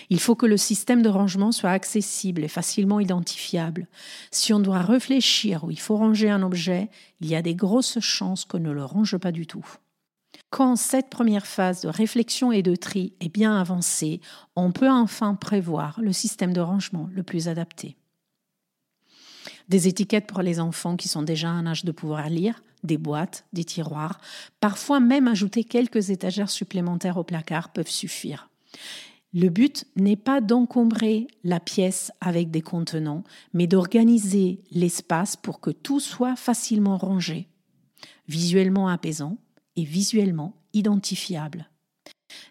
Il 0.09 0.19
faut 0.19 0.35
que 0.35 0.45
le 0.45 0.57
système 0.57 1.01
de 1.01 1.09
rangement 1.09 1.51
soit 1.51 1.71
accessible 1.71 2.43
et 2.43 2.47
facilement 2.47 2.99
identifiable. 2.99 3.87
Si 4.31 4.53
on 4.53 4.59
doit 4.59 4.81
réfléchir 4.81 5.63
où 5.63 5.71
il 5.71 5.79
faut 5.79 5.97
ranger 5.97 6.29
un 6.29 6.43
objet, 6.43 6.89
il 7.19 7.27
y 7.27 7.35
a 7.35 7.41
des 7.41 7.55
grosses 7.55 7.99
chances 7.99 8.45
qu'on 8.45 8.59
ne 8.59 8.71
le 8.71 8.83
range 8.83 9.17
pas 9.17 9.31
du 9.31 9.47
tout. 9.47 9.65
Quand 10.49 10.75
cette 10.75 11.09
première 11.09 11.47
phase 11.47 11.81
de 11.81 11.87
réflexion 11.87 12.51
et 12.51 12.61
de 12.61 12.75
tri 12.75 13.13
est 13.21 13.33
bien 13.33 13.57
avancée, 13.57 14.19
on 14.55 14.71
peut 14.71 14.89
enfin 14.89 15.35
prévoir 15.35 15.99
le 16.01 16.11
système 16.11 16.53
de 16.53 16.61
rangement 16.61 17.09
le 17.13 17.23
plus 17.23 17.47
adapté. 17.47 17.95
Des 19.69 19.87
étiquettes 19.87 20.27
pour 20.27 20.41
les 20.41 20.59
enfants 20.59 20.97
qui 20.97 21.07
sont 21.07 21.21
déjà 21.21 21.49
à 21.49 21.53
un 21.53 21.65
âge 21.67 21.85
de 21.85 21.91
pouvoir 21.93 22.29
lire, 22.29 22.61
des 22.83 22.97
boîtes, 22.97 23.45
des 23.53 23.63
tiroirs, 23.63 24.19
parfois 24.59 24.99
même 24.99 25.27
ajouter 25.27 25.63
quelques 25.63 26.09
étagères 26.09 26.49
supplémentaires 26.49 27.17
au 27.17 27.23
placard 27.23 27.71
peuvent 27.71 27.87
suffire. 27.87 28.49
Le 29.33 29.47
but 29.47 29.85
n'est 29.95 30.17
pas 30.17 30.41
d'encombrer 30.41 31.27
la 31.45 31.61
pièce 31.61 32.11
avec 32.19 32.51
des 32.51 32.61
contenants, 32.61 33.23
mais 33.53 33.65
d'organiser 33.65 34.61
l'espace 34.71 35.37
pour 35.37 35.61
que 35.61 35.71
tout 35.71 36.01
soit 36.01 36.35
facilement 36.35 36.97
rangé, 36.97 37.47
visuellement 38.27 38.89
apaisant 38.89 39.37
et 39.77 39.85
visuellement 39.85 40.53
identifiable. 40.73 41.69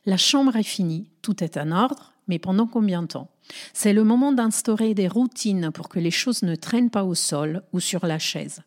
La 0.07 0.17
chambre 0.17 0.57
est 0.57 0.63
finie, 0.63 1.11
tout 1.21 1.45
est 1.45 1.59
en 1.59 1.71
ordre, 1.71 2.15
mais 2.29 2.39
pendant 2.39 2.67
combien 2.67 3.03
de 3.03 3.09
temps? 3.09 3.31
C'est 3.75 3.93
le 3.93 4.05
moment 4.05 4.33
d'instaurer 4.33 4.95
des 4.95 5.09
routines 5.09 5.71
pour 5.73 5.89
que 5.89 5.99
les 5.99 6.11
choses 6.11 6.43
ne 6.43 6.55
traînent 6.55 6.91
pas 6.91 7.05
au 7.05 7.15
sol 7.15 7.63
ou 7.73 7.81
sur 7.81 8.07
la 8.07 8.19
chaise. 8.19 8.63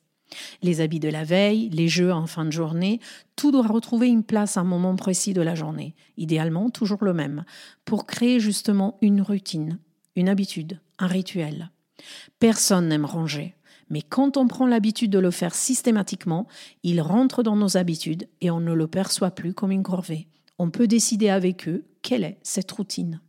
Les 0.61 0.81
habits 0.81 0.99
de 0.99 1.09
la 1.09 1.23
veille, 1.23 1.69
les 1.69 1.87
jeux 1.87 2.11
en 2.11 2.27
fin 2.27 2.45
de 2.45 2.51
journée, 2.51 2.99
tout 3.35 3.51
doit 3.51 3.67
retrouver 3.67 4.07
une 4.07 4.23
place 4.23 4.57
à 4.57 4.61
un 4.61 4.65
moment 4.65 4.95
précis 4.95 5.33
de 5.33 5.41
la 5.41 5.55
journée, 5.55 5.95
idéalement 6.17 6.69
toujours 6.69 7.03
le 7.03 7.13
même, 7.13 7.45
pour 7.85 8.05
créer 8.05 8.39
justement 8.39 8.97
une 9.01 9.21
routine, 9.21 9.79
une 10.15 10.29
habitude, 10.29 10.79
un 10.99 11.07
rituel. 11.07 11.71
Personne 12.39 12.87
n'aime 12.87 13.05
ranger, 13.05 13.55
mais 13.89 14.01
quand 14.01 14.37
on 14.37 14.47
prend 14.47 14.65
l'habitude 14.65 15.11
de 15.11 15.19
le 15.19 15.31
faire 15.31 15.55
systématiquement, 15.55 16.47
il 16.83 17.01
rentre 17.01 17.43
dans 17.43 17.55
nos 17.55 17.77
habitudes 17.77 18.27
et 18.41 18.51
on 18.51 18.59
ne 18.59 18.73
le 18.73 18.87
perçoit 18.87 19.31
plus 19.31 19.53
comme 19.53 19.71
une 19.71 19.83
corvée. 19.83 20.27
On 20.59 20.69
peut 20.69 20.87
décider 20.87 21.29
avec 21.29 21.67
eux 21.67 21.85
quelle 22.01 22.23
est 22.23 22.39
cette 22.43 22.71
routine. 22.71 23.21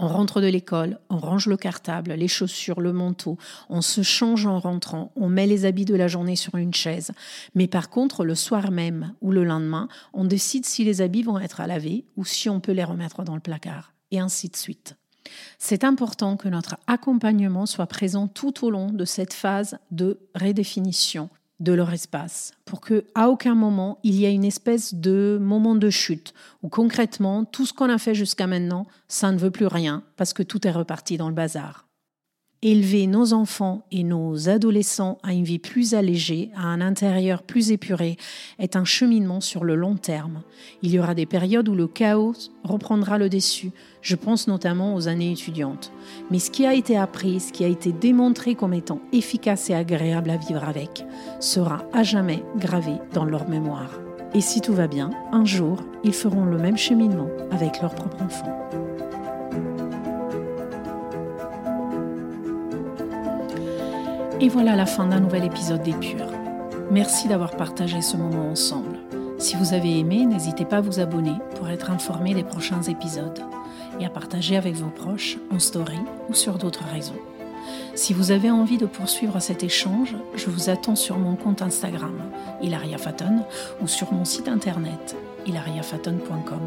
On 0.00 0.06
rentre 0.06 0.40
de 0.40 0.46
l'école, 0.46 1.00
on 1.10 1.18
range 1.18 1.46
le 1.46 1.56
cartable, 1.56 2.12
les 2.12 2.28
chaussures, 2.28 2.80
le 2.80 2.92
manteau, 2.92 3.36
on 3.68 3.80
se 3.80 4.02
change 4.02 4.46
en 4.46 4.60
rentrant, 4.60 5.10
on 5.16 5.28
met 5.28 5.46
les 5.46 5.64
habits 5.64 5.84
de 5.84 5.96
la 5.96 6.06
journée 6.06 6.36
sur 6.36 6.54
une 6.54 6.72
chaise. 6.72 7.10
Mais 7.56 7.66
par 7.66 7.90
contre, 7.90 8.24
le 8.24 8.36
soir 8.36 8.70
même 8.70 9.14
ou 9.20 9.32
le 9.32 9.42
lendemain, 9.42 9.88
on 10.12 10.24
décide 10.24 10.64
si 10.64 10.84
les 10.84 11.00
habits 11.00 11.24
vont 11.24 11.40
être 11.40 11.60
à 11.60 11.66
laver 11.66 12.04
ou 12.16 12.24
si 12.24 12.48
on 12.48 12.60
peut 12.60 12.72
les 12.72 12.84
remettre 12.84 13.24
dans 13.24 13.34
le 13.34 13.40
placard, 13.40 13.92
et 14.12 14.20
ainsi 14.20 14.48
de 14.48 14.56
suite. 14.56 14.96
C'est 15.58 15.82
important 15.82 16.36
que 16.36 16.48
notre 16.48 16.76
accompagnement 16.86 17.66
soit 17.66 17.86
présent 17.86 18.28
tout 18.28 18.64
au 18.64 18.70
long 18.70 18.92
de 18.92 19.04
cette 19.04 19.32
phase 19.32 19.78
de 19.90 20.20
redéfinition 20.34 21.28
de 21.60 21.72
leur 21.72 21.92
espace 21.92 22.52
pour 22.64 22.80
que 22.80 23.04
à 23.14 23.28
aucun 23.28 23.54
moment 23.54 23.98
il 24.04 24.14
y 24.14 24.24
ait 24.24 24.34
une 24.34 24.44
espèce 24.44 24.94
de 24.94 25.38
moment 25.40 25.74
de 25.74 25.90
chute 25.90 26.32
où 26.62 26.68
concrètement 26.68 27.44
tout 27.44 27.66
ce 27.66 27.72
qu'on 27.72 27.90
a 27.90 27.98
fait 27.98 28.14
jusqu'à 28.14 28.46
maintenant 28.46 28.86
ça 29.08 29.32
ne 29.32 29.38
veut 29.38 29.50
plus 29.50 29.66
rien 29.66 30.04
parce 30.16 30.32
que 30.32 30.42
tout 30.42 30.66
est 30.66 30.72
reparti 30.72 31.16
dans 31.16 31.28
le 31.28 31.34
bazar. 31.34 31.87
Élever 32.60 33.06
nos 33.06 33.34
enfants 33.34 33.84
et 33.92 34.02
nos 34.02 34.48
adolescents 34.48 35.18
à 35.22 35.32
une 35.32 35.44
vie 35.44 35.60
plus 35.60 35.94
allégée, 35.94 36.50
à 36.56 36.62
un 36.62 36.80
intérieur 36.80 37.44
plus 37.44 37.70
épuré, 37.70 38.16
est 38.58 38.74
un 38.74 38.84
cheminement 38.84 39.40
sur 39.40 39.62
le 39.62 39.76
long 39.76 39.94
terme. 39.94 40.42
Il 40.82 40.90
y 40.90 40.98
aura 40.98 41.14
des 41.14 41.24
périodes 41.24 41.68
où 41.68 41.76
le 41.76 41.86
chaos 41.86 42.34
reprendra 42.64 43.16
le 43.16 43.28
dessus, 43.28 43.70
je 44.02 44.16
pense 44.16 44.48
notamment 44.48 44.96
aux 44.96 45.06
années 45.06 45.30
étudiantes. 45.30 45.92
Mais 46.32 46.40
ce 46.40 46.50
qui 46.50 46.66
a 46.66 46.74
été 46.74 46.98
appris, 46.98 47.38
ce 47.38 47.52
qui 47.52 47.62
a 47.62 47.68
été 47.68 47.92
démontré 47.92 48.56
comme 48.56 48.74
étant 48.74 49.00
efficace 49.12 49.70
et 49.70 49.74
agréable 49.74 50.30
à 50.30 50.36
vivre 50.36 50.64
avec, 50.64 51.04
sera 51.38 51.84
à 51.92 52.02
jamais 52.02 52.42
gravé 52.56 52.94
dans 53.12 53.24
leur 53.24 53.48
mémoire. 53.48 54.00
Et 54.34 54.40
si 54.40 54.60
tout 54.60 54.74
va 54.74 54.88
bien, 54.88 55.10
un 55.30 55.44
jour, 55.44 55.78
ils 56.02 56.12
feront 56.12 56.44
le 56.44 56.58
même 56.58 56.76
cheminement 56.76 57.28
avec 57.52 57.80
leurs 57.80 57.94
propres 57.94 58.20
enfants. 58.20 58.87
Et 64.40 64.48
voilà 64.48 64.76
la 64.76 64.86
fin 64.86 65.06
d'un 65.06 65.18
nouvel 65.18 65.44
épisode 65.44 65.82
d'Épure. 65.82 66.30
Merci 66.92 67.26
d'avoir 67.26 67.56
partagé 67.56 68.00
ce 68.00 68.16
moment 68.16 68.48
ensemble. 68.48 69.00
Si 69.38 69.56
vous 69.56 69.74
avez 69.74 69.98
aimé, 69.98 70.26
n'hésitez 70.26 70.64
pas 70.64 70.76
à 70.76 70.80
vous 70.80 71.00
abonner 71.00 71.34
pour 71.56 71.68
être 71.68 71.90
informé 71.90 72.34
des 72.34 72.44
prochains 72.44 72.82
épisodes 72.82 73.40
et 73.98 74.06
à 74.06 74.10
partager 74.10 74.56
avec 74.56 74.76
vos 74.76 74.90
proches 74.90 75.38
en 75.50 75.58
story 75.58 75.98
ou 76.28 76.34
sur 76.34 76.56
d'autres 76.56 76.84
réseaux. 76.84 77.20
Si 77.96 78.12
vous 78.12 78.30
avez 78.30 78.48
envie 78.48 78.78
de 78.78 78.86
poursuivre 78.86 79.40
cet 79.40 79.64
échange, 79.64 80.14
je 80.36 80.50
vous 80.50 80.70
attends 80.70 80.94
sur 80.94 81.18
mon 81.18 81.34
compte 81.34 81.60
Instagram, 81.60 82.14
Hilaria 82.62 82.96
Faton, 82.96 83.44
ou 83.82 83.88
sur 83.88 84.12
mon 84.12 84.24
site 84.24 84.46
internet, 84.46 85.16
hilariafaton.com, 85.46 86.60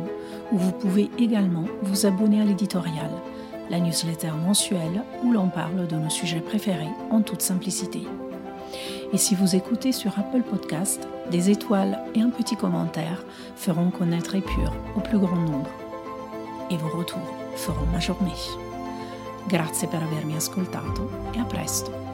où 0.51 0.57
vous 0.57 0.73
pouvez 0.73 1.09
également 1.17 1.63
vous 1.83 2.05
abonner 2.05 2.41
à 2.41 2.45
l'éditorial 2.45 3.11
la 3.69 3.79
newsletter 3.79 4.31
mensuelle 4.31 5.03
où 5.23 5.31
l'on 5.31 5.49
parle 5.49 5.87
de 5.87 5.95
nos 5.95 6.09
sujets 6.09 6.41
préférés 6.41 6.91
en 7.09 7.21
toute 7.21 7.41
simplicité. 7.41 8.03
Et 9.13 9.17
si 9.17 9.35
vous 9.35 9.55
écoutez 9.55 9.91
sur 9.91 10.17
Apple 10.17 10.43
Podcast, 10.43 11.07
des 11.29 11.49
étoiles 11.49 11.99
et 12.15 12.21
un 12.21 12.29
petit 12.29 12.55
commentaire 12.55 13.23
feront 13.55 13.91
connaître 13.91 14.35
Épure 14.35 14.73
au 14.95 15.01
plus 15.01 15.19
grand 15.19 15.35
nombre. 15.35 15.69
Et 16.69 16.77
vos 16.77 16.97
retours 16.97 17.35
feront 17.55 17.87
ma 17.91 17.99
journée. 17.99 18.31
Grazie 19.47 19.87
per 19.87 20.01
avermi 20.03 20.35
ascoltato 20.35 21.09
e 21.35 21.39
a 21.39 21.45
presto. 21.45 22.10